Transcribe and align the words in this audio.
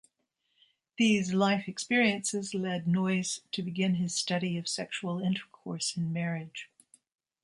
These 0.97 1.31
life 1.35 1.67
experiences 1.67 2.55
led 2.55 2.87
Noyes 2.87 3.41
to 3.51 3.61
begin 3.61 3.93
his 3.97 4.15
study 4.15 4.57
of 4.57 4.67
sexual 4.67 5.19
intercourse 5.19 5.95
in 5.95 6.11
marriage. 6.11 6.69